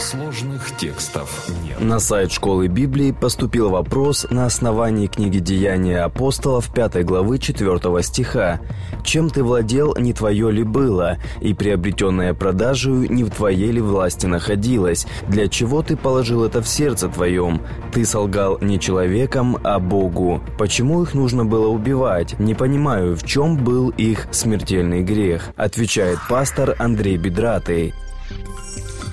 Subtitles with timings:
[0.00, 1.78] Сложных текстов нет.
[1.78, 8.60] На сайт школы Библии поступил вопрос на основании книги «Деяния апостолов» 5 главы 4 стиха.
[9.04, 14.24] «Чем ты владел, не твое ли было, и приобретенное продажею не в твоей ли власти
[14.24, 15.06] находилось?
[15.28, 17.60] Для чего ты положил это в сердце твоем?
[17.92, 20.40] Ты солгал не человеком, а Богу.
[20.56, 22.38] Почему их нужно было убивать?
[22.40, 27.92] Не понимаю, в чем был их смертельный грех?» Отвечает пастор Андрей Бедратый.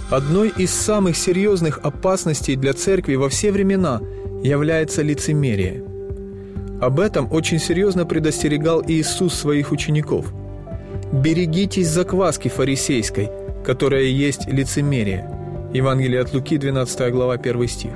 [0.09, 3.99] Одной из самых серьезных опасностей для церкви во все времена
[4.41, 5.83] является лицемерие.
[6.79, 10.31] Об этом очень серьезно предостерегал Иисус своих учеников.
[11.11, 13.29] «Берегитесь закваски фарисейской,
[13.65, 15.29] которая есть лицемерие».
[15.73, 17.91] Евангелие от Луки, 12 глава, 1 стих.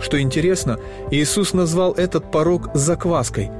[0.00, 0.78] Что интересно,
[1.10, 3.50] Иисус назвал этот порог закваской,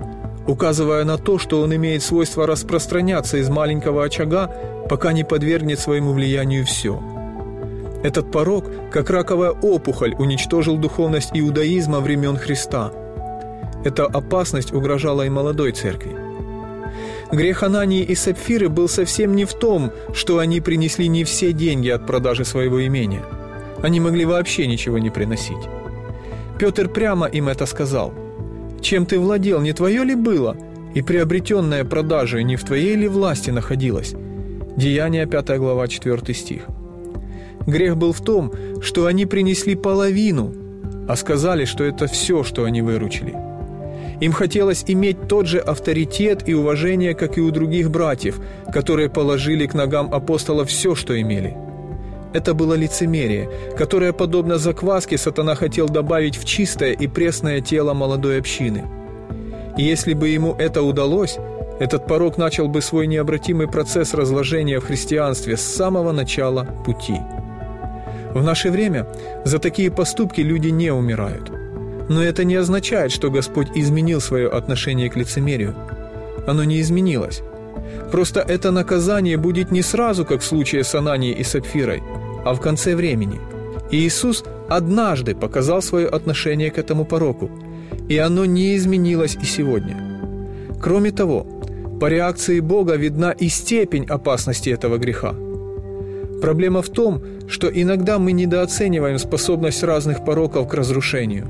[0.47, 4.51] указывая на то, что он имеет свойство распространяться из маленького очага,
[4.89, 7.03] пока не подвергнет своему влиянию все–
[8.03, 12.93] этот порог, как раковая опухоль, уничтожил духовность иудаизма времен Христа.
[13.85, 16.17] Эта опасность угрожала и молодой церкви.
[17.33, 21.89] Грех Анании и Сапфиры был совсем не в том, что они принесли не все деньги
[21.89, 23.23] от продажи своего имения.
[23.83, 25.69] Они могли вообще ничего не приносить.
[26.59, 28.13] Петр прямо им это сказал.
[28.81, 30.57] «Чем ты владел, не твое ли было?
[30.95, 34.15] И приобретенная продажей не в твоей ли власти находилась?»
[34.77, 36.63] Деяние 5 глава 4 стих.
[37.71, 40.53] Грех был в том, что они принесли половину,
[41.09, 43.35] а сказали, что это все, что они выручили.
[44.21, 48.39] Им хотелось иметь тот же авторитет и уважение, как и у других братьев,
[48.73, 51.57] которые положили к ногам апостола все, что имели.
[52.35, 58.39] Это было лицемерие, которое, подобно закваске, сатана хотел добавить в чистое и пресное тело молодой
[58.39, 58.85] общины.
[59.79, 61.39] И если бы ему это удалось,
[61.79, 67.17] этот порог начал бы свой необратимый процесс разложения в христианстве с самого начала пути–
[68.35, 69.07] в наше время
[69.45, 71.51] за такие поступки люди не умирают.
[72.09, 75.75] Но это не означает, что Господь изменил свое отношение к лицемерию.
[76.47, 77.43] Оно не изменилось.
[78.13, 82.03] Просто это наказание будет не сразу, как в случае с Ананией и Сапфирой,
[82.45, 83.41] а в конце времени.
[83.91, 87.51] И Иисус однажды показал свое отношение к этому пороку,
[88.09, 89.97] и оно не изменилось и сегодня.
[90.81, 91.47] Кроме того,
[92.01, 95.35] по реакции Бога видна и степень опасности этого греха–
[96.41, 101.49] Проблема в том, что иногда мы недооцениваем способность разных пороков к разрушению.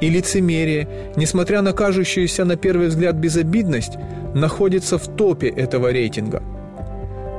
[0.00, 3.94] И лицемерие, несмотря на кажущуюся на первый взгляд безобидность,
[4.34, 6.42] находится в топе этого рейтинга.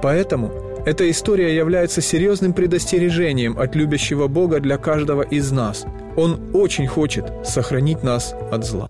[0.01, 0.51] Поэтому
[0.85, 5.85] эта история является серьезным предостережением от любящего Бога для каждого из нас.
[6.15, 8.89] Он очень хочет сохранить нас от зла.